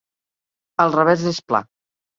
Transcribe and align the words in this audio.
El 0.87 0.97
revers 0.99 1.29
és 1.35 1.43
pla. 1.53 1.65